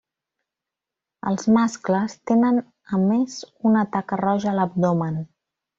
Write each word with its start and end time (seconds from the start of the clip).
Els 1.31 1.45
mascles 1.57 2.17
tenen 2.33 2.59
a 2.99 3.03
més 3.05 3.39
una 3.73 3.87
taca 3.99 4.23
roja 4.27 4.55
a 4.55 4.59
l'abdomen. 4.61 5.27